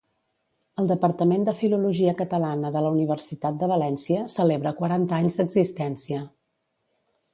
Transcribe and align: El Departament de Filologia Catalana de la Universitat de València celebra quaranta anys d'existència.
El 0.83 0.87
Departament 0.91 1.43
de 1.49 1.53
Filologia 1.59 2.15
Catalana 2.21 2.71
de 2.77 2.83
la 2.85 2.93
Universitat 2.95 3.61
de 3.65 3.69
València 3.75 4.25
celebra 4.37 4.73
quaranta 4.81 5.19
anys 5.23 5.39
d'existència. 5.43 6.25